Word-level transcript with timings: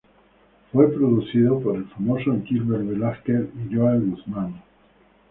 Fue 0.71 0.87
producido 0.91 1.59
por 1.59 1.75
el 1.75 1.85
famoso 1.89 2.35
Gilbert 2.43 2.87
Velásquez 2.87 3.47
y 3.53 3.75
Joel 3.75 4.07
Guzmán. 4.09 4.59